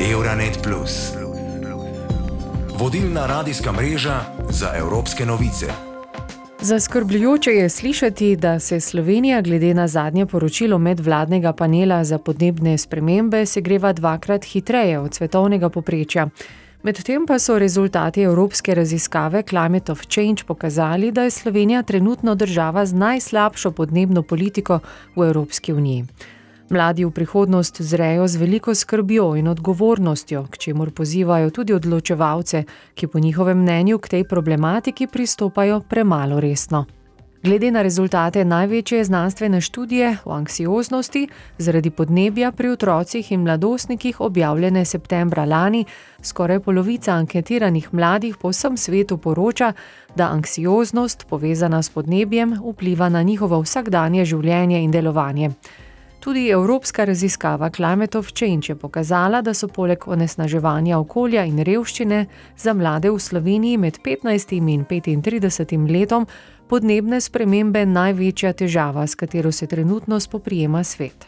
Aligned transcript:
Euronet. 0.00 0.68
Vodilna 2.78 3.26
radijska 3.26 3.72
mreža 3.72 4.20
za 4.50 4.72
evropske 4.76 5.26
novice. 5.26 5.66
Zaskrbljujoče 6.60 7.50
je 7.50 7.68
slišati, 7.68 8.36
da 8.36 8.58
se 8.60 8.80
Slovenija, 8.80 9.40
glede 9.40 9.74
na 9.74 9.88
zadnje 9.88 10.26
poročilo 10.26 10.78
medvladnega 10.78 11.52
panela 11.52 12.04
za 12.04 12.18
podnebne 12.18 12.78
spremembe, 12.78 13.46
segreva 13.46 13.92
dvakrat 13.92 14.44
hitreje 14.44 14.98
od 14.98 15.14
svetovnega 15.14 15.68
poprečja. 15.68 16.28
Medtem 16.82 17.26
pa 17.26 17.38
so 17.38 17.58
rezultati 17.58 18.22
evropske 18.22 18.74
raziskave 18.74 19.42
Climate 19.42 19.92
of 19.92 20.06
Change 20.06 20.42
pokazali, 20.46 21.12
da 21.12 21.22
je 21.22 21.30
Slovenija 21.30 21.82
trenutno 21.82 22.34
država 22.34 22.86
z 22.86 22.94
najslabšo 22.94 23.70
podnebno 23.70 24.22
politiko 24.22 24.78
v 25.16 25.22
Evropski 25.22 25.72
uniji. 25.72 26.04
Mladi 26.70 27.04
v 27.04 27.10
prihodnost 27.10 27.80
zrejo 27.80 28.28
z 28.28 28.36
veliko 28.36 28.74
skrbjo 28.74 29.36
in 29.36 29.48
odgovornostjo, 29.48 30.46
k 30.50 30.58
čemur 30.58 30.90
pozivajo 30.90 31.50
tudi 31.50 31.72
odločevalce, 31.72 32.64
ki 32.94 33.06
po 33.06 33.18
njihovem 33.18 33.62
mnenju 33.62 33.98
k 33.98 34.08
tej 34.08 34.24
problematiki 34.24 35.06
pristopajo 35.06 35.80
premalo 35.80 36.40
resno. 36.40 36.84
Glede 37.42 37.70
na 37.70 37.82
rezultate 37.82 38.44
največje 38.44 39.04
znanstvene 39.04 39.60
študije 39.60 40.16
o 40.24 40.32
anksioznosti 40.32 41.28
zaradi 41.58 41.90
podnebja 41.90 42.52
pri 42.52 42.68
otrocih 42.68 43.32
in 43.32 43.40
mladostnikih 43.40 44.20
objavljene 44.20 44.84
septembra 44.84 45.44
lani, 45.44 45.84
skoraj 46.22 46.60
polovica 46.60 47.12
anketiranih 47.12 47.94
mladih 47.94 48.36
po 48.36 48.48
vsem 48.48 48.76
svetu 48.76 49.18
poroča, 49.18 49.72
da 50.16 50.28
anksioznost 50.28 51.26
povezana 51.28 51.82
s 51.82 51.90
podnebjem 51.90 52.58
vpliva 52.64 53.08
na 53.08 53.22
njihovo 53.22 53.60
vsakdanje 53.60 54.24
življenje 54.24 54.82
in 54.82 54.90
delovanje. 54.90 55.50
Tudi 56.20 56.48
evropska 56.48 57.04
raziskava 57.04 57.70
Climate 57.70 58.18
of 58.18 58.32
Change 58.32 58.66
je 58.68 58.76
pokazala, 58.76 59.42
da 59.42 59.54
so 59.54 59.68
poleg 59.68 60.08
onesnaževanja 60.08 60.98
okolja 60.98 61.44
in 61.44 61.58
revščine 61.62 62.26
za 62.56 62.74
mlade 62.74 63.10
v 63.10 63.18
Sloveniji 63.18 63.78
med 63.78 64.00
15 64.04 64.54
in 64.58 64.84
35 64.84 65.90
letom 65.92 66.26
podnebne 66.68 67.20
spremembe 67.20 67.86
največja 67.86 68.52
težava, 68.52 69.06
s 69.06 69.14
katero 69.14 69.52
se 69.52 69.66
trenutno 69.66 70.20
spoprijema 70.20 70.84
svet. 70.84 71.26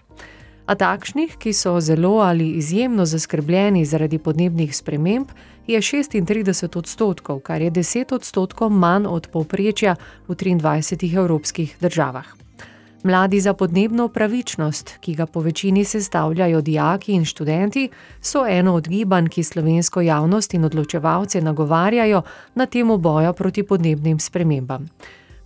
A 0.67 0.75
takšnih, 0.75 1.37
ki 1.39 1.53
so 1.53 1.81
zelo 1.81 2.19
ali 2.23 2.51
izjemno 2.59 3.07
zaskrbljeni 3.07 3.85
zaradi 3.85 4.19
podnebnih 4.19 4.77
sprememb, 4.77 5.31
je 5.67 5.81
36 5.81 6.79
odstotkov, 6.79 7.41
kar 7.41 7.63
je 7.63 7.71
10 7.71 8.15
odstotkov 8.15 8.71
manj 8.71 9.07
od 9.07 9.31
povprečja 9.31 9.97
v 10.29 10.35
23 10.35 11.17
evropskih 11.17 11.77
državah. 11.81 12.50
Mladi 13.03 13.41
za 13.41 13.55
podnebno 13.55 14.09
pravičnost, 14.09 14.99
ki 15.01 15.15
ga 15.15 15.27
po 15.27 15.41
večini 15.41 15.85
sestavljajo 15.85 16.61
dijaki 16.61 17.13
in 17.13 17.25
študenti, 17.25 17.89
so 18.21 18.45
eno 18.47 18.75
od 18.75 18.89
gibanj, 18.89 19.29
ki 19.29 19.43
slovensko 19.43 20.01
javnost 20.01 20.55
in 20.55 20.65
odločevalce 20.65 21.41
nagovarjajo 21.41 22.23
na 22.55 22.67
temo 22.67 22.97
boja 22.97 23.33
proti 23.33 23.63
podnebnim 23.63 24.19
spremembam. 24.19 24.89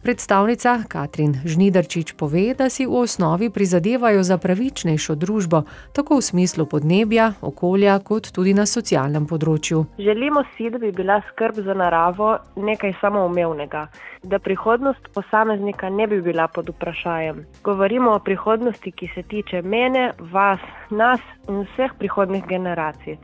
Predstavnica 0.05 0.85
Katrin 0.89 1.33
Žnidarčič 1.49 2.13
pove, 2.21 2.53
da 2.53 2.69
si 2.69 2.85
v 2.85 2.93
osnovi 2.93 3.49
prizadevajo 3.51 4.21
za 4.23 4.37
pravičnejšo 4.37 5.15
družbo, 5.17 5.63
tako 5.97 6.19
v 6.21 6.27
smislu 6.29 6.67
podnebja, 6.69 7.31
okolja, 7.41 7.97
kot 8.05 8.29
tudi 8.37 8.53
na 8.53 8.67
socialnem 8.69 9.25
področju. 9.25 9.87
Želimo 9.97 10.45
si, 10.53 10.69
da 10.69 10.77
bi 10.79 10.93
bila 10.93 11.23
skrb 11.31 11.65
za 11.65 11.73
naravo 11.73 12.37
nekaj 12.53 12.93
samoumevnega, 13.01 13.87
da 14.29 14.39
prihodnost 14.45 15.09
posameznika 15.17 15.89
ne 15.89 16.07
bi 16.07 16.21
bila 16.21 16.51
pod 16.53 16.69
vprašanjem. 16.69 17.47
Govorimo 17.65 18.13
o 18.13 18.21
prihodnosti, 18.21 18.93
ki 18.93 19.09
se 19.15 19.25
tiče 19.25 19.63
mene, 19.65 20.11
vas, 20.21 20.61
nas 20.91 21.25
in 21.49 21.65
vseh 21.65 21.97
prihodnih 21.97 22.45
generacij. 22.45 23.17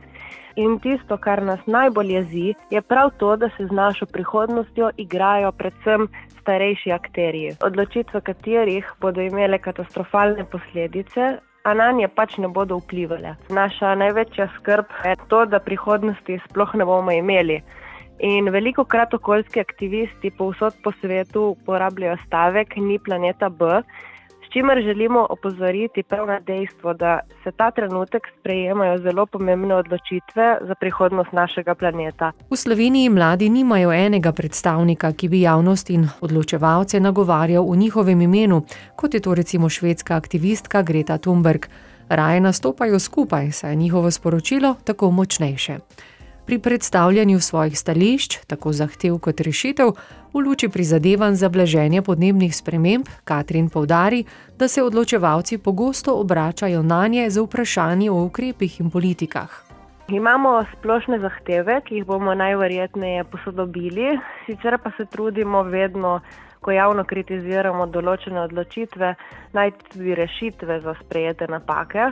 In 0.55 0.79
tisto, 0.79 1.17
kar 1.17 1.41
nas 1.43 1.59
najbolj 1.65 2.13
jezi, 2.13 2.53
je 2.69 2.81
prav 2.81 3.11
to, 3.17 3.35
da 3.35 3.49
se 3.57 3.65
z 3.67 3.71
našo 3.71 4.05
prihodnostjo 4.05 4.89
igrajo 4.97 5.51
predvsem 5.51 6.07
starejši 6.41 6.91
akterji, 6.91 7.55
odločitve 7.63 8.21
katerih 8.21 8.91
bodo 9.01 9.21
imele 9.21 9.57
katastrofalne 9.57 10.45
posledice. 10.45 11.37
A 11.63 11.73
na 11.77 11.91
nje 11.91 12.07
pač 12.07 12.39
ne 12.41 12.47
bodo 12.49 12.79
vplivali. 12.79 13.35
Naša 13.53 13.93
največja 13.95 14.47
skrb 14.55 14.85
je 15.05 15.15
to, 15.29 15.45
da 15.45 15.59
prihodnosti 15.59 16.39
sploh 16.47 16.73
ne 16.73 16.85
bomo 16.89 17.13
imeli. 17.13 17.59
In 18.25 18.49
veliko 18.49 18.83
krat 18.85 19.13
okoljski 19.13 19.61
aktivisti 19.61 20.31
po 20.37 20.91
svetu 21.01 21.43
uporabljajo 21.53 22.17
stavek: 22.25 22.75
Ni 22.77 22.99
planeta 22.99 23.49
B, 23.49 23.83
čimer 24.53 24.81
želimo 24.83 25.27
opozoriti 25.29 26.03
prav 26.03 26.27
na 26.27 26.39
dejstvo, 26.39 26.93
da 26.93 27.19
se 27.43 27.51
ta 27.51 27.71
trenutek 27.71 28.23
sprejemajo 28.39 28.97
zelo 28.97 29.25
pomembne 29.25 29.75
odločitve 29.75 30.57
za 30.61 30.75
prihodnost 30.75 31.31
našega 31.31 31.75
planeta. 31.75 32.31
V 32.49 32.55
Sloveniji 32.55 33.09
mladi 33.09 33.49
nimajo 33.49 33.91
enega 33.91 34.31
predstavnika, 34.31 35.13
ki 35.13 35.29
bi 35.29 35.41
javnost 35.41 35.89
in 35.89 36.07
odločevalce 36.21 36.99
nagovarjal 36.99 37.71
v 37.71 37.77
njihovem 37.77 38.21
imenu, 38.21 38.61
kot 38.95 39.13
je 39.13 39.19
to 39.19 39.35
recimo 39.35 39.69
švedska 39.69 40.15
aktivistka 40.15 40.81
Greta 40.81 41.17
Thunberg. 41.17 41.65
Raje 42.09 42.39
nastopajo 42.39 42.99
skupaj, 42.99 43.51
saj 43.51 43.71
je 43.71 43.75
njihovo 43.75 44.11
sporočilo 44.11 44.75
tako 44.83 45.11
močnejše. 45.11 45.77
Pri 46.51 46.59
predstavljanju 46.59 47.39
svojih 47.39 47.79
stališč, 47.79 48.37
tako 48.47 48.73
zahtev 48.75 49.13
kot 49.23 49.39
rešitev, 49.39 49.93
v 50.33 50.39
luči 50.43 50.67
prizadevanj 50.69 51.37
za 51.39 51.49
blaženje 51.49 52.01
podnebnih 52.01 52.55
sprememb, 52.55 53.07
Katrin 53.23 53.69
povdari, 53.69 54.25
da 54.59 54.67
se 54.67 54.83
odločevalci 54.83 55.57
pogosto 55.57 56.15
obračajo 56.19 56.81
na 56.83 57.07
nje 57.07 57.29
za 57.29 57.41
vprašanje 57.41 58.11
o 58.11 58.23
ukrepih 58.25 58.79
in 58.81 58.91
politikah. 58.91 59.63
Imamo 60.09 60.65
splošne 60.73 61.19
zahteve, 61.19 61.79
ki 61.87 61.95
jih 61.95 62.05
bomo 62.05 62.35
najverjetneje 62.35 63.23
posodobili, 63.23 64.19
sicer 64.45 64.77
pa 64.83 64.91
se 64.97 65.05
trudimo 65.05 65.63
vedno 65.63 66.19
ko 66.61 66.71
javno 66.71 67.03
kritiziramo 67.09 67.87
določene 67.89 68.41
odločitve, 68.43 69.15
najti 69.57 70.15
rešitve 70.17 70.79
za 70.85 70.93
sprejete 71.01 71.47
napake. 71.49 72.11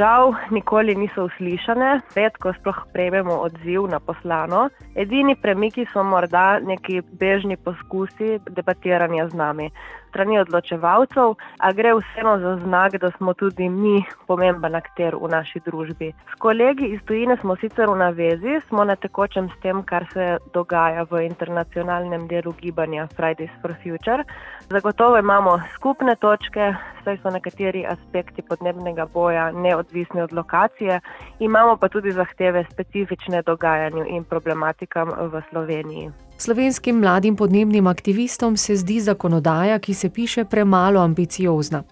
Žal, 0.00 0.32
nikoli 0.54 0.94
niso 0.96 1.26
uslišane, 1.28 1.90
redko 2.16 2.54
sploh 2.56 2.80
prejmemo 2.94 3.36
odziv 3.44 3.88
na 3.92 4.00
poslano. 4.00 4.68
Edini 4.96 5.36
premiki 5.36 5.84
so 5.92 6.04
morda 6.06 6.60
neki 6.64 7.02
bežni 7.20 7.58
poskusi 7.60 8.38
debatiranja 8.48 9.28
z 9.28 9.42
nami 9.42 9.70
strani 10.10 10.40
odločevalcev, 10.42 11.34
a 11.58 11.72
gre 11.72 11.94
vseeno 11.96 12.36
za 12.42 12.56
znak, 12.64 12.98
da 13.00 13.10
smo 13.16 13.34
tudi 13.34 13.68
mi 13.68 14.02
pomemben 14.26 14.74
akter 14.74 15.16
v 15.16 15.30
naši 15.30 15.62
družbi. 15.64 16.12
S 16.32 16.38
kolegi 16.42 16.90
iz 16.94 17.00
tujine 17.06 17.36
smo 17.40 17.56
sicer 17.56 17.88
v 17.90 17.96
navezi, 18.02 18.60
smo 18.68 18.84
na 18.84 18.96
tekočem 18.96 19.48
s 19.48 19.60
tem, 19.62 19.82
kar 19.86 20.06
se 20.12 20.38
dogaja 20.54 21.06
v 21.10 21.24
internacionalnem 21.26 22.26
delu 22.28 22.52
gibanja 22.60 23.06
Fridays 23.16 23.52
for 23.62 23.74
Future. 23.82 24.24
Zagotovo 24.70 25.18
imamo 25.18 25.58
skupne 25.74 26.16
točke, 26.16 26.74
saj 27.04 27.20
so 27.22 27.30
nekateri 27.30 27.86
aspekti 27.86 28.42
podnebnega 28.42 29.06
boja 29.14 29.50
neodvisni 29.52 30.22
od 30.22 30.32
lokacije, 30.32 31.00
imamo 31.38 31.76
pa 31.76 31.88
tudi 31.88 32.12
zahteve 32.12 32.64
specifične 32.70 33.42
dogajanju 33.42 34.04
in 34.08 34.24
problematikam 34.24 35.14
v 35.32 35.42
Sloveniji. 35.50 36.29
Slovenskim 36.40 36.96
mladim 36.96 37.36
podnebnim 37.36 37.86
aktivistom 37.86 38.56
se 38.56 38.76
zdi 38.76 39.00
zakonodaja, 39.00 39.78
ki 39.78 39.94
se 39.94 40.08
piše, 40.10 40.44
premalo 40.44 41.00
ambiciozna. 41.00 41.82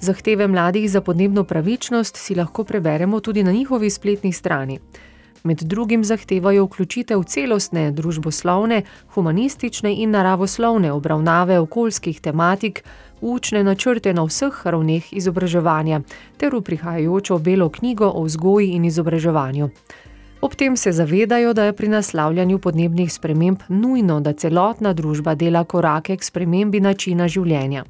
Zahteve 0.00 0.46
mladih 0.46 0.90
za 0.90 1.00
podnebno 1.00 1.44
pravičnost 1.44 2.16
si 2.16 2.34
lahko 2.34 2.64
preberemo 2.64 3.20
tudi 3.20 3.42
na 3.42 3.52
njihovi 3.52 3.90
spletni 3.90 4.32
strani. 4.32 4.78
Med 5.42 5.58
drugim 5.58 6.04
zahtevajo 6.04 6.64
vključitev 6.64 7.22
celostne 7.22 7.90
družboslovne, 7.90 8.82
humanistične 9.14 9.94
in 9.94 10.10
naravoslovne 10.10 10.92
obravnave 10.92 11.58
okoljskih 11.58 12.20
tematik, 12.20 12.84
učne 13.20 13.64
načrte 13.64 14.14
na 14.14 14.22
vseh 14.22 14.66
ravneh 14.66 15.12
izobraževanja 15.12 16.00
ter 16.36 16.54
v 16.54 16.60
prihajajočo 16.60 17.38
belo 17.38 17.68
knjigo 17.68 18.12
o 18.14 18.22
vzgoji 18.22 18.70
in 18.70 18.84
izobraževanju. 18.84 19.70
Ob 20.46 20.54
tem 20.54 20.76
se 20.76 20.92
zavedajo, 20.92 21.52
da 21.52 21.64
je 21.64 21.72
pri 21.72 21.88
naslavljanju 21.88 22.58
podnebnih 22.58 23.12
sprememb 23.12 23.58
nujno, 23.68 24.20
da 24.20 24.32
celotna 24.32 24.92
družba 24.92 25.34
dela 25.34 25.64
korake 25.64 26.16
k 26.16 26.22
spremembi 26.22 26.80
načina 26.80 27.26
življenja. 27.28 27.82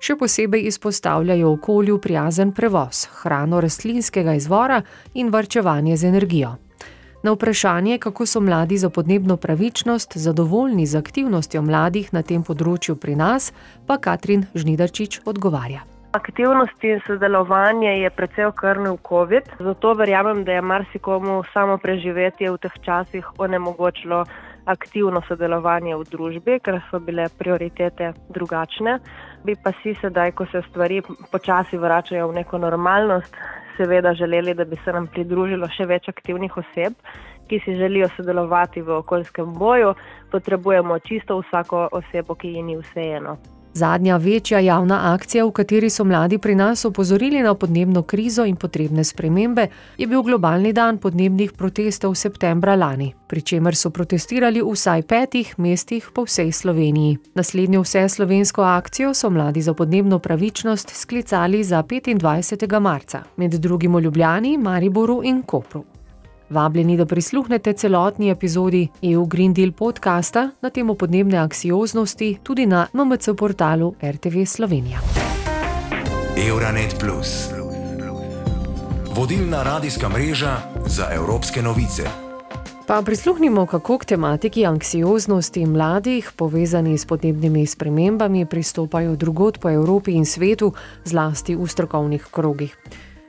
Še 0.00 0.18
posebej 0.20 0.66
izpostavljajo 0.68 1.54
okolju 1.56 1.96
prijazen 2.04 2.52
prevoz, 2.52 3.06
hrano 3.22 3.62
rastlinskega 3.64 4.36
izvora 4.36 4.82
in 5.14 5.32
varčevanje 5.32 5.96
z 5.96 6.12
energijo. 6.12 6.52
Na 7.24 7.32
vprašanje, 7.32 7.98
kako 7.98 8.26
so 8.26 8.44
mladi 8.44 8.76
za 8.76 8.92
podnebno 8.92 9.40
pravičnost 9.40 10.20
zadovoljni 10.20 10.86
z 10.86 11.00
aktivnostjo 11.00 11.64
mladih 11.64 12.12
na 12.12 12.22
tem 12.22 12.44
področju 12.44 13.00
pri 13.00 13.16
nas, 13.16 13.52
pa 13.86 13.96
Katrin 13.96 14.44
Žnidarčič 14.52 15.22
odgovarja. 15.24 15.95
Aktivnosti 16.16 16.88
in 16.88 17.00
sodelovanje 17.06 17.90
je 18.00 18.10
precej 18.10 18.46
okrnil 18.48 18.96
COVID, 19.08 19.50
zato 19.60 19.94
verjamem, 19.94 20.44
da 20.44 20.52
je 20.52 20.62
marsikomu 20.62 21.42
samo 21.52 21.76
preživetje 21.78 22.50
v 22.50 22.60
teh 22.62 22.76
časih 22.86 23.26
onemogočilo 23.38 24.22
aktivno 24.64 25.20
sodelovanje 25.28 25.92
v 25.96 26.06
družbi, 26.08 26.56
ker 26.64 26.78
so 26.88 27.00
bile 27.04 27.26
prioritete 27.38 28.14
drugačne. 28.32 28.96
Bi 29.44 29.56
pa 29.64 29.74
si 29.82 29.92
sedaj, 30.00 30.32
ko 30.32 30.46
se 30.52 30.62
stvari 30.70 31.02
počasi 31.32 31.76
vračajo 31.76 32.30
v 32.30 32.38
neko 32.40 32.62
normalnost, 32.64 33.36
seveda 33.76 34.14
želeli, 34.14 34.54
da 34.54 34.64
bi 34.64 34.80
se 34.84 34.92
nam 34.96 35.10
pridružilo 35.12 35.68
še 35.68 35.84
več 35.84 36.08
aktivnih 36.08 36.56
oseb, 36.56 36.96
ki 37.50 37.60
si 37.64 37.76
želijo 37.76 38.08
sodelovati 38.16 38.80
v 38.80 38.96
okoljskem 39.02 39.52
boju. 39.52 39.92
Potrebujemo 40.32 40.98
čisto 40.98 41.36
vsako 41.44 41.88
osebo, 41.92 42.34
ki 42.34 42.56
ji 42.56 42.62
ni 42.62 42.80
vseeno. 42.80 43.36
Zadnja 43.76 44.16
večja 44.16 44.58
javna 44.58 45.12
akcija, 45.12 45.44
v 45.44 45.50
kateri 45.52 45.90
so 45.90 46.04
mladi 46.04 46.38
pri 46.38 46.54
nas 46.54 46.84
opozorili 46.84 47.42
na 47.42 47.54
podnebno 47.54 48.02
krizo 48.02 48.44
in 48.44 48.56
potrebne 48.56 49.04
spremembe, 49.04 49.66
je 49.98 50.06
bil 50.06 50.22
globalni 50.22 50.72
dan 50.72 50.98
podnebnih 50.98 51.52
protestov 51.52 52.14
septembra 52.14 52.74
lani, 52.74 53.12
pri 53.28 53.40
čemer 53.40 53.76
so 53.76 53.90
protestirali 53.90 54.62
v 54.62 54.72
vsaj 54.72 55.02
petih 55.02 55.50
mestih 55.58 56.08
po 56.14 56.24
vsej 56.24 56.52
Sloveniji. 56.52 57.18
Naslednjo 57.34 57.82
vse 57.82 58.08
slovensko 58.08 58.62
akcijo 58.62 59.14
so 59.14 59.30
mladi 59.30 59.62
za 59.62 59.74
podnebno 59.74 60.18
pravičnost 60.18 60.96
sklicali 60.96 61.64
za 61.64 61.82
25. 61.82 62.80
marca, 62.80 63.22
med 63.36 63.50
drugim 63.50 63.94
v 63.96 64.00
Ljubljani, 64.00 64.56
Mariboru 64.58 65.20
in 65.24 65.42
Kopru. 65.42 65.95
Vabljeni, 66.50 66.96
da 66.96 67.06
prisluhnete 67.06 67.72
celotni 67.72 68.30
epizodi 68.30 68.88
EU 69.02 69.24
Green 69.26 69.54
Deal 69.54 69.72
podcasta 69.72 70.50
na 70.60 70.70
temo 70.70 70.94
podnebne 70.94 71.38
anksioznosti 71.38 72.38
tudi 72.42 72.66
na 72.66 72.86
MMC 72.92 73.28
portalu 73.38 73.94
RTV 74.02 74.44
Slovenija. 74.46 74.98
Euronet 76.48 76.96
Plus. 77.00 77.48
Vodilna 79.16 79.62
radijska 79.62 80.08
mreža 80.08 80.56
za 80.86 81.08
evropske 81.12 81.62
novice. 81.62 82.02
Pa 82.86 83.02
prisluhnimo, 83.02 83.66
kako 83.66 83.98
k 83.98 84.04
tematiki 84.04 84.66
anksioznosti 84.66 85.66
mladih, 85.66 86.32
povezani 86.36 86.98
s 86.98 87.06
podnebnimi 87.06 87.66
spremembami, 87.66 88.46
pristopajo 88.46 89.16
drugot 89.16 89.58
po 89.58 89.70
Evropi 89.70 90.12
in 90.12 90.26
svetu, 90.26 90.72
zlasti 91.04 91.56
v 91.56 91.66
strokovnih 91.66 92.26
krogih. 92.30 92.76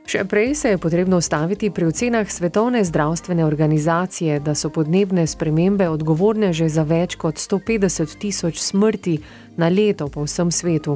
Še 0.07 0.23
prej 0.23 0.53
se 0.55 0.69
je 0.69 0.77
potrebno 0.79 1.17
ustaviti 1.19 1.67
pri 1.69 1.85
ocenah 1.91 2.29
Svetovne 2.31 2.83
zdravstvene 2.83 3.43
organizacije, 3.45 4.39
da 4.39 4.53
so 4.55 4.69
podnebne 4.71 5.27
spremembe 5.27 5.89
odgovorne 5.91 6.53
že 6.53 6.69
za 6.71 6.85
več 6.87 7.17
kot 7.19 7.35
150 7.35 8.15
tisoč 8.15 8.61
smrti 8.63 9.17
na 9.57 9.67
leto 9.67 10.07
po 10.07 10.23
vsem 10.23 10.47
svetu. 10.47 10.95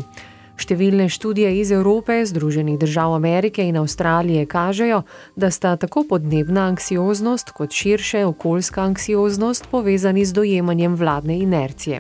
Številne 0.56 1.10
študije 1.12 1.52
iz 1.60 1.74
Evrope, 1.76 2.22
Združenih 2.24 2.80
držav 2.80 3.12
Amerike 3.18 3.66
in 3.68 3.82
Avstralije 3.82 4.46
kažejo, 4.48 5.04
da 5.36 5.52
sta 5.52 5.76
tako 5.76 6.06
podnebna 6.08 6.70
anksioznost 6.72 7.52
kot 7.52 7.76
širše 7.76 8.24
okoljska 8.26 8.80
anksioznost 8.94 9.68
povezani 9.68 10.24
z 10.24 10.40
dojemanjem 10.40 10.96
vladne 10.96 11.36
inercije. 11.44 12.00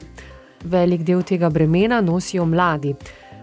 Velik 0.64 1.04
del 1.04 1.28
tega 1.28 1.50
bremena 1.50 2.00
nosijo 2.00 2.46
mladi. 2.46 2.96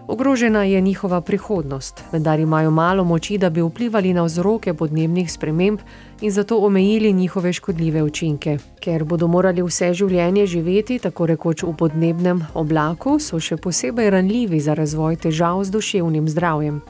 Ogrožena 0.09 0.63
je 0.63 0.81
njihova 0.81 1.21
prihodnost, 1.21 2.03
vendar 2.11 2.39
imajo 2.39 2.71
malo 2.71 3.03
moči, 3.03 3.37
da 3.37 3.49
bi 3.49 3.61
vplivali 3.61 4.13
na 4.13 4.23
vzroke 4.23 4.73
podnebnih 4.73 5.31
sprememb 5.31 5.79
in 6.21 6.31
zato 6.31 6.57
omejili 6.57 7.13
njihove 7.13 7.53
škodljive 7.53 8.03
učinke. 8.03 8.57
Ker 8.79 9.03
bodo 9.03 9.27
morali 9.27 9.61
vse 9.61 9.93
življenje 9.93 10.45
živeti 10.45 10.99
tako 10.99 11.25
rekoč 11.25 11.63
v 11.63 11.75
podnebnem 11.77 12.41
oblaku, 12.53 13.19
so 13.19 13.39
še 13.39 13.57
posebej 13.57 14.09
ranljivi 14.09 14.59
za 14.59 14.73
razvoj 14.73 15.15
težav 15.15 15.63
z 15.63 15.77
duševnim 15.77 16.29
zdravjem. 16.29 16.81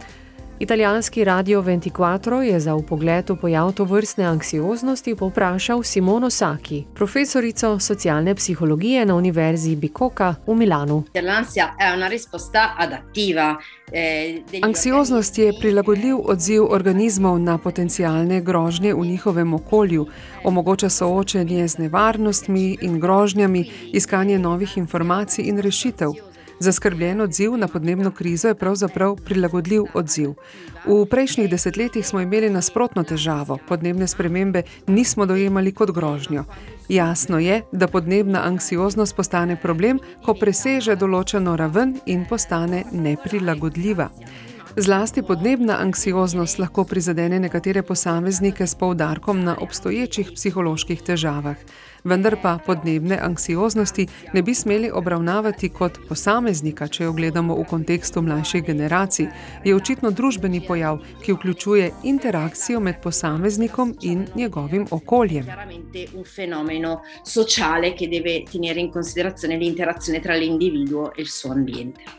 Italijanski 0.59 1.23
radio 1.23 1.61
Ventiquatro 1.61 2.41
je 2.41 2.59
za 2.59 2.75
upogled 2.75 3.29
v 3.29 3.35
pojav 3.35 3.71
to 3.71 3.83
vrstne 3.83 4.25
anksioznosti 4.25 5.15
poprašal 5.15 5.83
Simono 5.83 6.29
Saki, 6.29 6.83
profesorico 6.95 7.79
socialne 7.79 8.35
psihologije 8.35 9.05
na 9.05 9.15
Univerzi 9.15 9.75
Bicocca 9.75 10.35
v 10.47 10.55
Milanu. 10.55 11.03
Eh, 13.91 14.41
Anksioznost 14.61 15.37
je 15.37 15.53
prilagodljiv 15.59 16.17
odziv 16.23 16.63
organizmov 16.69 17.39
na 17.39 17.57
potencijalne 17.57 18.41
grožnje 18.41 18.93
v 18.93 19.05
njihovem 19.05 19.53
okolju, 19.53 20.07
omogoča 20.43 20.89
soočenje 20.89 21.67
z 21.67 21.77
nevarnostmi 21.77 22.77
in 22.81 22.99
grožnjami, 22.99 23.71
iskanje 23.93 24.39
novih 24.39 24.77
informacij 24.77 25.45
in 25.45 25.57
rešitev. 25.59 26.28
Zaskrbljen 26.59 27.21
odziv 27.21 27.57
na 27.57 27.67
podnebno 27.67 28.11
krizo 28.11 28.47
je 28.47 28.55
pravzaprav 28.55 29.15
prilagodljiv 29.15 29.83
odziv. 29.93 30.33
V 30.85 31.05
prejšnjih 31.05 31.49
desetletjih 31.49 32.07
smo 32.07 32.19
imeli 32.19 32.49
nasprotno 32.49 33.03
težavo, 33.03 33.57
podnebne 33.67 34.07
spremembe 34.07 34.63
nismo 34.87 35.25
dojemali 35.25 35.71
kot 35.71 35.91
grožnjo. 35.91 36.43
Jasno 36.89 37.39
je, 37.39 37.61
da 37.71 37.87
podnebna 37.87 38.43
anksioznost 38.43 39.15
postane 39.15 39.55
problem, 39.61 39.99
ko 40.25 40.33
preseže 40.33 40.95
določeno 40.95 41.55
raven 41.55 41.95
in 42.05 42.25
postane 42.29 42.83
neprilagodljiva. 42.91 44.09
Zlasti 44.75 45.21
podnebna 45.21 45.79
anksioznost 45.81 46.59
lahko 46.59 46.83
prizadene 46.83 47.39
nekatere 47.39 47.81
posameznike 47.83 48.67
s 48.67 48.75
poudarkom 48.75 49.43
na 49.43 49.55
obstoječih 49.61 50.31
psiholoških 50.35 51.01
težavah 51.01 51.55
vendar 52.03 52.35
pa 52.41 52.57
podnebne 52.65 53.19
anksioznosti 53.21 54.07
ne 54.33 54.41
bi 54.41 54.53
smeli 54.55 54.91
obravnavati 54.91 55.69
kot 55.69 55.99
posameznika, 56.09 56.87
če 56.87 57.03
jo 57.03 57.13
gledamo 57.13 57.55
v 57.55 57.65
kontekstu 57.69 58.21
mlajših 58.21 58.63
generacij, 58.65 59.27
je 59.65 59.75
očitno 59.75 60.11
družbeni 60.11 60.61
pojav, 60.67 60.99
ki 61.23 61.33
vključuje 61.33 61.91
interakcijo 62.03 62.79
med 62.79 63.01
posameznikom 63.03 63.95
in 64.01 64.27
njegovim 64.35 64.87
okoljem. 64.91 65.45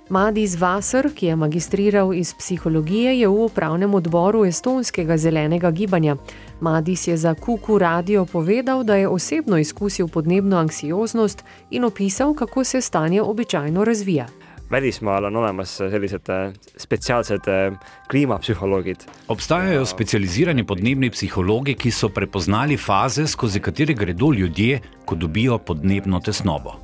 Madis 0.08 0.56
Vasser, 0.60 1.10
ki 1.14 1.26
je 1.26 1.36
magistriral 1.36 2.14
iz 2.14 2.34
psihologije, 2.34 3.20
je 3.20 3.28
v 3.28 3.44
upravnem 3.44 3.94
odboru 3.94 4.44
Estonskega 4.44 5.16
zelenega 5.16 5.70
gibanja. 5.70 6.16
Madis 6.60 7.06
je 7.06 7.16
za 7.16 7.34
Kuku 7.34 7.78
radio 7.78 8.24
povedal, 8.24 8.84
da 8.84 8.94
je 8.94 9.08
osebno 9.08 9.58
izkusil 9.58 10.08
podnebno 10.08 10.56
anksioznost 10.56 11.44
in 11.70 11.84
opisal, 11.84 12.34
kako 12.34 12.64
se 12.64 12.80
stanje 12.80 13.22
običajno 13.22 13.84
razvija. 13.84 14.26
Välismaal 14.70 15.24
on 15.26 15.36
olemas 15.36 15.76
sellised 15.76 16.28
eh, 16.28 16.52
spetsiaalsed 16.76 17.48
eh, 17.48 17.72
kliimapsühholoogid. 18.10 18.96
Obstajajo 19.28 19.86
specializirani 19.86 20.66
podnebni 20.66 21.10
psihologi, 21.10 21.74
ki 21.74 21.90
so 21.90 22.08
prepoznali 22.08 22.76
faze, 22.76 23.26
skozi 23.26 23.60
katere 23.60 23.94
gredo 23.94 24.32
ljudje, 24.32 24.80
ko 25.04 25.14
dobijo 25.14 25.58
podnebno 25.58 26.20
tesnobo. 26.20 26.76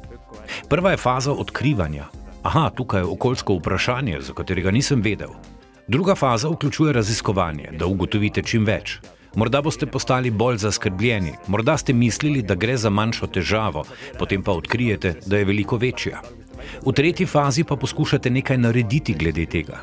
Prva 0.69 0.91
je 0.91 0.97
faza 0.97 1.33
odkrivanja. 1.33 2.07
Aha, 2.43 2.71
tukaj 2.77 3.01
je 3.01 3.05
okoljsko 3.05 3.55
vprašanje, 3.55 4.21
za 4.21 4.35
katerega 4.35 4.71
nisem 4.71 5.03
vedel. 5.03 5.31
Druga 5.89 6.15
faza 6.15 6.49
vključuje 6.49 6.93
raziskovanje, 6.93 7.71
da 7.79 7.87
ugotovite 7.87 8.43
čim 8.43 8.65
več. 8.65 8.99
Morda 9.37 9.61
boste 9.61 9.87
postali 9.87 10.31
bolj 10.31 10.57
zaskrbljeni, 10.57 11.33
morda 11.47 11.77
ste 11.77 11.93
mislili, 11.93 12.43
da 12.43 12.55
gre 12.55 12.77
za 12.77 12.91
manjšo 12.91 13.27
težavo, 13.27 13.85
potem 14.19 14.43
pa 14.43 14.53
odkrijete, 14.53 15.15
da 15.27 15.37
je 15.37 15.45
veliko 15.45 15.77
večja. 15.77 16.23
V 16.87 16.93
tretji 16.93 17.27
fazi 17.27 17.65
pa 17.65 17.77
poskušate 17.77 18.31
nekaj 18.31 18.59
narediti 18.59 19.15
glede 19.15 19.47
tega. 19.47 19.83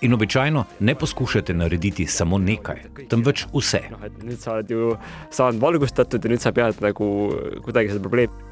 In 0.00 0.14
običajno 0.14 0.64
ne 0.80 0.94
poskušate 0.94 1.54
narediti 1.54 2.06
samo 2.06 2.38
nekaj, 2.38 2.80
temveč 3.08 3.46
vse. 3.54 3.80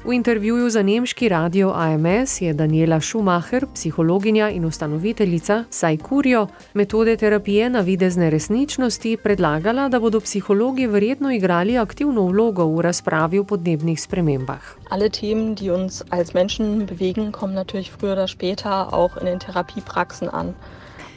V 0.05 0.13
intervjuju 0.13 0.69
za 0.69 0.83
nemški 0.83 1.29
radio 1.29 1.71
AMS 1.75 2.41
je 2.41 2.53
Daniela 2.53 3.01
Schumacher, 3.01 3.65
psihologinja 3.73 4.49
in 4.49 4.65
ustanoviteljica 4.65 5.63
Sajkurijo 5.69 6.47
metode 6.73 7.17
terapije 7.17 7.69
na 7.69 7.79
videzne 7.79 8.29
resničnosti, 8.29 9.17
predlagala, 9.23 9.89
da 9.89 9.99
bodo 9.99 10.19
psihologi 10.19 10.87
verjetno 10.87 11.31
igrali 11.31 11.77
aktivno 11.77 12.25
vlogo 12.25 12.65
v 12.65 12.81
razpravi 12.81 13.39
o 13.39 13.43
podnebnih 13.43 14.01
spremembah. 14.01 14.61
Alle 14.89 15.09
Themen, 15.09 15.55
die 15.55 15.71
uns 15.71 16.03
als 16.09 16.33
Menschen 16.33 16.85
bewegen, 16.85 17.31
kommen 17.31 17.55
natürlich 17.55 17.91
früher 17.91 18.13
oder 18.13 18.27
später 18.27 18.93
auch 18.93 19.17
in 19.17 19.25
den 19.25 19.39
Therapiepraxen 19.39 20.29
an. 20.29 20.53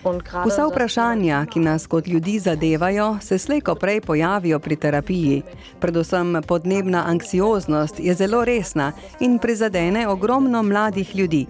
Vsa 0.04 0.66
vprašanja, 0.68 1.46
ki 1.46 1.61
nas 1.61 1.87
kot 1.87 2.06
ljudi 2.06 2.38
zadevajo, 2.38 3.18
se 3.20 3.38
slejko 3.38 3.75
prej 3.75 4.00
pojavijo 4.00 4.58
pri 4.58 4.76
terapiji. 4.76 5.42
Predvsem 5.80 6.42
podnebna 6.46 7.04
anksioznost 7.06 8.00
je 8.00 8.14
zelo 8.14 8.44
resna 8.44 8.92
in 9.20 9.38
prizadene 9.38 10.08
ogromno 10.08 10.62
mladih 10.62 11.16
ljudi. 11.16 11.46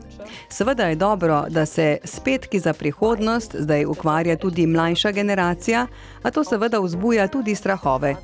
Seveda 0.49 0.85
je 0.85 0.95
dobro, 0.95 1.45
da 1.49 1.67
se 1.67 1.99
spetki 2.05 2.59
za 2.59 2.73
prihodnost 2.73 3.57
zdaj 3.59 3.85
ukvarja 3.85 4.37
tudi 4.37 4.67
mlajša 4.67 5.11
generacija, 5.11 5.87
a 6.23 6.31
to 6.31 6.45
seveda 6.45 6.79
vzbuja 6.79 7.29
tudi 7.29 7.55
strahove. 7.55 8.17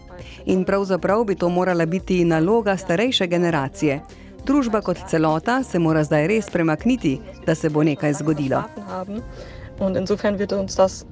In 0.45 0.65
pravzaprav 0.65 1.25
bi 1.25 1.35
to 1.35 1.49
morala 1.49 1.87
biti 1.87 2.25
naloga 2.25 2.77
starejše 2.77 3.27
generacije. 3.27 4.01
Družba 4.47 4.81
kot 4.81 4.97
celota 5.09 5.63
se 5.63 5.79
mora 5.79 6.05
zdaj 6.05 6.27
res 6.27 6.51
premakniti, 6.51 7.21
da 7.47 7.55
se 7.55 7.69
bo 7.71 7.83
nekaj 7.83 8.13
zgodilo. 8.13 8.63
Und 9.81 9.97
insofern 9.97 10.39
wird 10.39 10.53
uns 10.53 10.77
das 10.77 11.07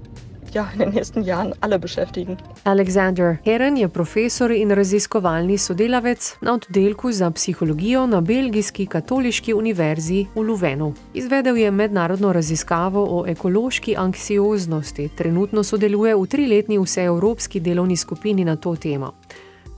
ja, 0.54 0.68
in 0.72 0.78
den 0.78 0.88
nächsten 0.90 1.22
Jahren 1.22 1.54
alle 1.60 1.78
beschäftigen. 1.78 2.36
Alexander 2.64 3.38
Heron 3.44 3.76
je 3.76 3.88
profesor 3.88 4.50
in 4.50 4.70
raziskovalni 4.70 5.58
sodelavec 5.58 6.36
na 6.40 6.54
oddelku 6.54 7.12
za 7.12 7.30
psihologijo 7.30 8.06
na 8.06 8.20
Belgijski 8.20 8.86
katoliški 8.86 9.54
univerzi 9.54 10.26
v 10.34 10.40
Luvenu. 10.40 10.94
Izvedel 11.14 11.56
je 11.56 11.70
mednarodno 11.70 12.32
raziskavo 12.32 13.06
o 13.10 13.26
ekološki 13.26 13.96
anksioznosti, 13.96 15.08
trenutno 15.16 15.62
sodeluje 15.62 16.14
v 16.16 16.26
triletni 16.26 16.78
vseevropski 16.78 17.60
delovni 17.60 17.96
skupini 17.96 18.44
na 18.44 18.56
to 18.56 18.76
temo. 18.76 19.12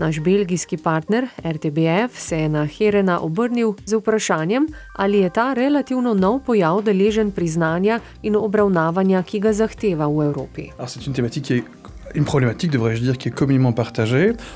Naš 0.00 0.20
belgijski 0.20 0.76
partner 0.76 1.28
RTBF 1.44 2.18
se 2.18 2.38
je 2.38 2.48
na 2.48 2.66
Herena 2.66 3.20
obrnil 3.20 3.74
z 3.86 3.96
vprašanjem, 3.96 4.66
ali 4.96 5.18
je 5.18 5.30
ta 5.30 5.52
relativno 5.52 6.14
nov 6.14 6.38
pojav 6.46 6.82
deležen 6.82 7.30
priznanja 7.30 8.00
in 8.22 8.36
obravnavanja, 8.36 9.22
ki 9.22 9.40
ga 9.40 9.52
zahteva 9.52 10.06
v 10.06 10.24
Evropi. 10.24 10.70
une 10.80 11.79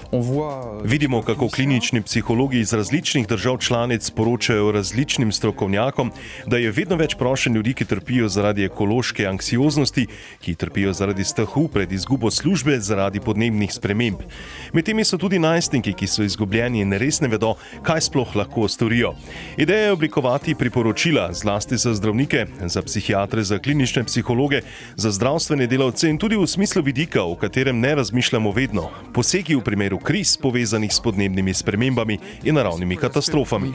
Euh, 0.02 0.82
Vidimo, 0.84 1.22
kako 1.22 1.48
klinični 1.48 2.02
psihologi 2.02 2.58
iz 2.60 2.72
različnih 2.72 3.28
držav 3.28 3.58
članic 3.58 4.10
poročajo 4.10 4.72
različnim 4.72 5.32
strokovnjakom, 5.32 6.10
da 6.46 6.56
je 6.56 6.70
vedno 6.70 6.96
več 6.96 7.14
prošen 7.14 7.54
ljudi, 7.54 7.74
ki 7.74 7.84
trpijo 7.84 8.28
zaradi 8.28 8.64
ekološke 8.64 9.26
anksioznosti, 9.26 10.06
ki 10.40 10.54
trpijo 10.54 10.92
zaradi 10.92 11.24
strahu 11.24 11.68
pred 11.68 11.92
izgubo 11.92 12.30
službe 12.30 12.80
zaradi 12.80 13.20
podnebnih 13.20 13.72
sprememb. 13.72 14.18
Med 14.72 14.84
temi 14.84 15.04
so 15.04 15.18
tudi 15.18 15.38
najstniki, 15.38 15.92
ki 15.92 16.06
so 16.06 16.22
izgubljeni 16.22 16.82
in 16.82 16.92
res 16.92 17.20
ne 17.20 17.28
vedo, 17.28 17.54
kaj 17.82 18.00
sploh 18.08 18.36
lahko 18.36 18.68
storijo. 18.68 19.14
Ideja 19.56 19.86
je 19.86 19.92
oblikovati 19.92 20.54
priporočila, 20.54 21.30
zlasti 21.32 21.76
za 21.76 21.94
zdravnike, 21.94 22.46
za 22.66 22.82
psihiatre, 22.82 23.44
za 23.44 23.58
klinične 23.58 24.04
psihologe, 24.04 24.60
za 24.96 25.10
zdravstvene 25.10 25.66
delavce 25.66 26.10
in 26.10 26.18
tudi 26.18 26.36
v 26.36 26.46
smislu 26.46 26.82
vidika, 26.82 27.22
katerem 27.44 27.80
ne 27.80 27.94
razmišljamo 27.94 28.50
vedno, 28.52 28.88
posegi 29.12 29.54
v 29.54 29.60
primeru 29.60 29.98
kriz 29.98 30.36
povezanih 30.36 30.92
s 30.92 31.00
podnebnimi 31.00 31.54
spremembami 31.54 32.18
in 32.42 32.54
naravnimi 32.54 32.96
katastrofami. 32.96 33.72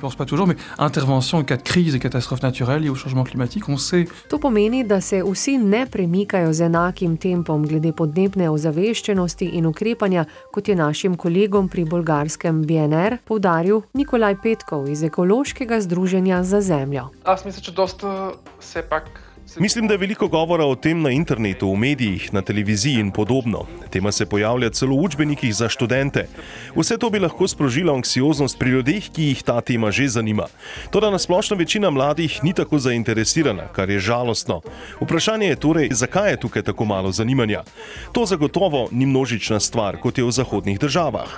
To 4.30 4.40
pomeni, 4.40 4.84
da 4.84 5.02
se 5.02 5.22
vsi 5.24 5.58
ne 5.58 5.86
premikajo 5.86 6.54
z 6.54 6.66
enakim 6.66 7.18
tempom 7.18 7.68
glede 7.68 7.94
podnebne 7.94 8.50
ozaveščenosti 8.50 9.52
in 9.54 9.70
ukrepanja, 9.70 10.26
kot 10.52 10.68
je 10.68 10.76
našim 10.76 11.18
kolegom 11.18 11.70
pri 11.70 11.86
bolgarskem 11.86 12.66
BNR 12.66 13.22
povdaril 13.26 13.84
Nikolaj 13.94 14.42
Petkov 14.42 14.90
iz 14.90 15.04
Ekološkega 15.04 15.82
združenja 15.82 16.44
za 16.44 16.62
zemljo. 16.62 17.12
Jaz 17.28 17.46
mislim, 17.46 17.70
da 17.70 17.82
dosta 17.82 18.32
se 18.60 18.82
pak. 18.82 19.29
Mislim, 19.58 19.88
da 19.88 19.94
je 19.94 19.98
veliko 19.98 20.28
govora 20.28 20.66
o 20.66 20.76
tem 20.76 21.02
na 21.02 21.10
internetu, 21.10 21.72
v 21.72 21.76
medijih, 21.76 22.34
na 22.34 22.42
televiziji 22.42 23.00
in 23.00 23.12
podobno. 23.12 23.66
Tema 23.90 24.12
se 24.12 24.26
pojavlja 24.26 24.70
celo 24.70 24.96
v 24.96 25.04
učbenikih 25.04 25.56
za 25.56 25.70
študente. 25.70 26.28
Vse 26.76 26.98
to 26.98 27.10
bi 27.10 27.20
lahko 27.20 27.48
sprožilo 27.48 27.94
anksioznost 27.94 28.60
pri 28.60 28.70
ljudeh, 28.70 29.10
ki 29.10 29.24
jih 29.24 29.44
ta 29.44 29.62
tema 29.62 29.92
že 29.92 30.08
zanima. 30.08 30.46
Toda 30.92 31.10
nasplošno 31.10 31.58
večina 31.58 31.90
mladih 31.90 32.40
ni 32.44 32.54
tako 32.54 32.80
zainteresirana, 32.80 33.68
kar 33.74 33.90
je 33.90 34.00
žalostno. 34.00 34.62
Vprašanje 35.02 35.48
je 35.48 35.56
torej, 35.56 35.90
zakaj 35.92 36.32
je 36.32 36.40
tukaj 36.40 36.64
tako 36.64 36.86
malo 36.86 37.12
zanimanja. 37.12 37.64
To 38.12 38.26
zagotovo 38.26 38.88
ni 38.92 39.06
množična 39.06 39.60
stvar, 39.60 39.98
kot 39.98 40.18
je 40.18 40.24
v 40.24 40.32
zahodnih 40.32 40.80
državah. 40.80 41.30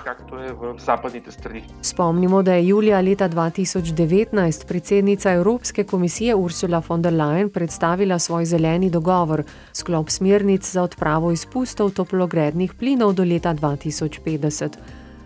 Spomnimo, 1.82 2.42
da 2.42 2.54
je 2.54 2.68
julija 2.68 3.02
leta 3.02 3.30
2019 3.30 4.68
predsednica 4.68 5.32
Evropske 5.32 5.84
komisije 5.84 6.36
Ursula 6.36 6.82
von 6.88 7.02
der 7.02 7.14
Leyen 7.14 7.50
predstavila 7.50 8.01
predstavila 8.02 8.20
svoj 8.20 8.46
zeleni 8.46 8.90
dogovor, 8.90 9.44
sklop 9.74 10.10
smernic 10.10 10.72
za 10.72 10.84
odpravo 10.84 11.32
izpustov 11.32 11.92
toplogrednih 11.92 12.74
plinov 12.74 13.14
do 13.14 13.24
leta 13.24 13.54
2050. 13.54 14.70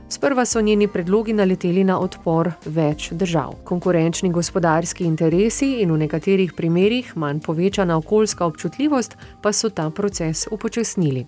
Sprva 0.09 0.45
so 0.45 0.61
njeni 0.61 0.87
predlogi 0.87 1.33
naleteli 1.33 1.83
na 1.83 1.99
odpor 1.99 2.51
več 2.65 3.11
držav. 3.11 3.55
Konkurenčni 3.63 4.31
gospodarski 4.31 5.05
interesi 5.05 5.81
in 5.81 5.91
v 5.91 5.97
nekaterih 5.97 6.53
primerjih 6.53 7.15
manj 7.15 7.39
povečana 7.39 7.97
okoljska 7.97 8.45
občutljivost 8.45 9.15
pa 9.41 9.53
so 9.53 9.69
ta 9.69 9.89
proces 9.89 10.47
upočasnili. 10.51 11.25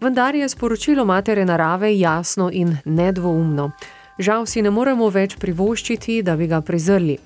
Vendar 0.00 0.34
je 0.34 0.48
sporočilo 0.48 1.04
matere 1.04 1.44
narave 1.44 1.98
jasno 1.98 2.50
in 2.52 2.76
nedvoumno. 2.84 3.70
Žal 4.18 4.46
si 4.46 4.62
ne 4.62 4.70
moremo 4.70 5.08
več 5.10 5.36
privoščiti, 5.36 6.22
da 6.22 6.36
bi 6.36 6.46
ga 6.46 6.60
prezrli. 6.60 7.18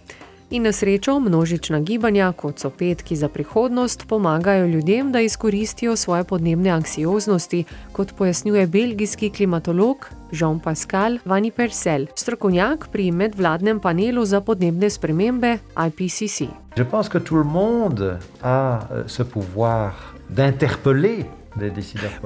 In 0.51 0.63
na 0.63 0.73
srečo 0.73 1.21
množična 1.21 1.81
gibanja, 1.81 2.33
kot 2.33 2.59
so 2.59 2.71
petki 2.71 3.17
za 3.17 3.29
prihodnost, 3.29 4.09
pomagajo 4.09 4.67
ljudem, 4.67 5.13
da 5.13 5.21
izkoristijo 5.21 5.97
svoje 5.97 6.25
podnebne 6.25 6.71
anksioznosti, 6.71 7.65
kot 7.93 8.13
pojasnjuje 8.13 8.67
belgijski 8.67 9.31
klimatolog 9.31 10.09
Jean-Pascal 10.33 11.19
Vani 11.25 11.51
Persel, 11.51 12.07
strokovnjak 12.15 12.89
pri 12.93 13.11
medvladnem 13.11 13.81
panelu 13.81 14.25
za 14.25 14.41
podnebne 14.41 14.91
spremembe 14.91 15.59
IPCC. 15.87 16.41
Mislim, 16.41 16.51
da 16.77 16.99
vsak 16.99 17.15
ima 17.31 18.81
se 19.07 19.25
pouvoir 19.25 19.91
d'interpeller 20.29 21.25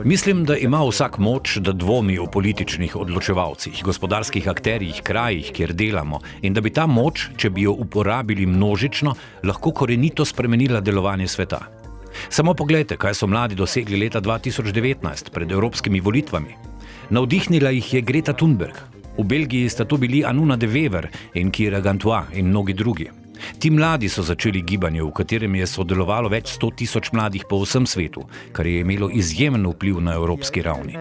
Mislim, 0.05 0.45
da 0.45 0.57
ima 0.57 0.81
vsak 0.89 1.19
moč, 1.19 1.57
da 1.57 1.73
dvomi 1.73 2.19
o 2.19 2.27
političnih 2.27 2.97
odločevalcih, 2.97 3.83
gospodarskih 3.85 4.49
akterjih, 4.49 5.03
krajih, 5.03 5.51
kjer 5.53 5.73
delamo, 5.73 6.21
in 6.43 6.55
da 6.55 6.61
bi 6.61 6.71
ta 6.71 6.87
moč, 6.87 7.29
če 7.37 7.51
bi 7.51 7.67
jo 7.67 7.73
uporabili 7.73 8.47
množično, 8.47 9.15
lahko 9.45 9.73
korenito 9.73 10.25
spremenila 10.25 10.81
delovanje 10.81 11.29
sveta. 11.29 11.61
Samo 12.29 12.55
pogledajte, 12.55 12.97
kaj 12.97 13.15
so 13.15 13.27
mladi 13.27 13.55
dosegli 13.55 14.01
leta 14.01 14.21
2019 14.21 15.31
pred 15.33 15.53
evropskimi 15.53 16.01
volitvami. 16.01 16.57
Navdihnila 17.11 17.71
jih 17.71 17.95
je 17.95 18.01
Greta 18.01 18.33
Thunberg. 18.33 18.81
V 19.19 19.25
Belgiji 19.25 19.69
sta 19.69 19.85
to 19.85 19.97
bili 19.97 20.25
Anuna 20.25 20.57
de 20.57 20.67
Wever 20.67 21.09
in 21.35 21.51
Kira 21.51 21.81
Gantois 21.81 22.25
in 22.33 22.49
mnogi 22.49 22.73
drugi. 22.73 23.11
Ti 23.59 23.71
mladi 23.71 24.09
so 24.09 24.23
začeli 24.23 24.63
gibanje, 24.63 25.03
v 25.03 25.11
katerem 25.11 25.55
je 25.55 25.67
sodelovalo 25.67 26.29
več 26.29 26.55
sto 26.55 26.71
tisoč 26.71 27.13
mladih 27.13 27.45
po 27.49 27.63
vsem 27.63 27.87
svetu, 27.87 28.25
kar 28.53 28.67
je 28.67 28.81
imelo 28.81 29.11
izjemen 29.11 29.67
vpliv 29.67 30.01
na 30.01 30.15
evropski 30.15 30.63
ravni. 30.63 30.97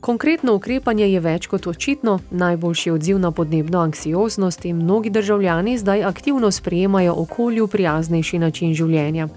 Konkretno 0.00 0.54
ukrepanje 0.54 1.06
je 1.06 1.20
več 1.20 1.46
kot 1.46 1.66
očitno, 1.66 2.18
najboljši 2.30 2.90
odziv 2.90 3.18
na 3.22 3.30
podnebno 3.30 3.78
anksioznost 3.78 4.64
in 4.64 4.82
mnogi 4.82 5.10
državljani 5.10 5.78
zdaj 5.78 6.04
aktivno 6.04 6.50
sprejemajo 6.50 7.14
okolju 7.16 7.66
prijaznejši 7.66 8.38
način 8.38 8.74
življenja. 8.74 9.28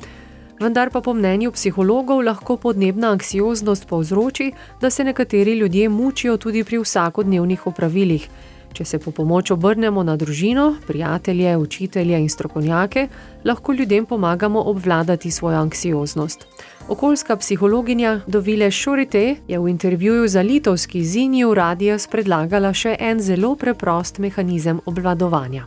Vendar 0.59 0.89
pa 0.89 1.01
po 1.01 1.13
mnenju 1.13 1.51
psihologov 1.51 2.23
lahko 2.23 2.57
podnebna 2.57 3.11
anksioznost 3.11 3.87
povzroči, 3.87 4.51
da 4.81 4.89
se 4.89 5.03
nekateri 5.03 5.53
ljudje 5.59 5.89
mučijo 5.89 6.37
tudi 6.37 6.63
pri 6.63 6.79
vsakodnevnih 6.79 7.67
opravilih. 7.67 8.29
Če 8.75 8.83
se 8.85 8.97
po 8.99 9.11
pomoč 9.15 9.53
obrnemo 9.55 10.03
na 10.03 10.17
družino, 10.19 10.73
prijatelje, 10.83 11.53
učitelje 11.57 12.17
in 12.19 12.29
strokovnjake, 12.29 13.07
lahko 13.47 13.73
ljudem 13.73 14.05
pomagamo 14.05 14.63
obvladati 14.67 15.31
svojo 15.31 15.61
anksioznost. 15.61 16.43
Okoljska 16.89 17.35
psihologinja 17.35 18.21
Dovile 18.27 18.71
Šurite 18.71 19.35
je 19.47 19.59
v 19.59 19.67
intervjuju 19.67 20.27
za 20.27 20.41
litovski 20.41 21.03
Zinju 21.03 21.53
Radijas 21.53 22.07
predlagala 22.07 22.73
še 22.73 22.95
en 22.99 23.19
zelo 23.19 23.55
preprost 23.55 24.19
mehanizem 24.21 24.79
obvladovanja. 24.85 25.65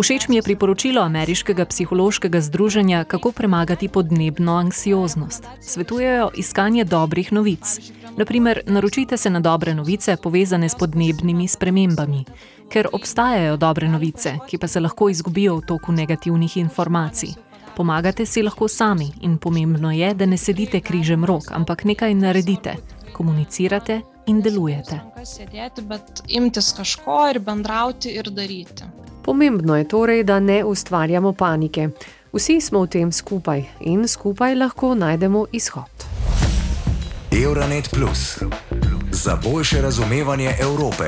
Všeč 0.00 0.28
mi 0.28 0.36
je 0.36 0.42
priporočilo 0.42 1.02
ameriškega 1.02 1.64
psihološkega 1.64 2.40
združenja, 2.40 3.04
kako 3.04 3.32
premagati 3.32 3.88
podnebno 3.88 4.56
anksioznost. 4.56 5.44
Svetujejo 5.60 6.30
iskanje 6.34 6.84
dobrih 6.84 7.32
novic. 7.32 7.78
Naprimer, 8.16 8.62
naročite 8.66 9.16
se 9.16 9.30
na 9.30 9.40
dobre 9.40 9.74
novice 9.74 10.16
povezane 10.16 10.68
s 10.68 10.74
podnebnimi 10.74 11.48
spremembami. 11.48 12.24
Ker 12.72 12.88
obstajajo 12.92 13.56
dobre 13.56 13.88
novice, 13.88 14.38
ki 14.48 14.58
pa 14.58 14.68
se 14.68 14.80
lahko 14.80 15.08
izgubijo 15.08 15.56
v 15.56 15.66
toku 15.66 15.92
negativnih 15.92 16.56
informacij. 16.56 17.51
Pomagate 17.76 18.26
si 18.26 18.42
lahko 18.42 18.68
sami 18.68 19.12
in 19.20 19.38
pomembno 19.38 19.92
je, 19.92 20.14
da 20.14 20.26
ne 20.26 20.36
sedite 20.36 20.80
križem 20.80 21.24
rok, 21.24 21.42
ampak 21.50 21.84
nekaj 21.84 22.14
naredite, 22.14 22.76
komunicirate 23.12 24.00
in 24.26 24.40
delujete. 24.40 25.00
Pomembno 29.24 29.76
je 29.76 29.88
torej, 29.88 30.24
da 30.24 30.40
ne 30.40 30.64
ustvarjamo 30.64 31.32
panike. 31.32 31.88
Vsi 32.32 32.60
smo 32.60 32.82
v 32.82 32.86
tem 32.88 33.12
skupaj 33.12 33.64
in 33.80 34.08
skupaj 34.08 34.54
lahko 34.54 34.94
najdemo 34.94 35.46
izhod. 35.52 36.06
Euronet 37.44 37.88
Plus 37.90 38.38
za 39.10 39.38
boljše 39.44 39.82
razumevanje 39.82 40.54
Evrope. 40.60 41.04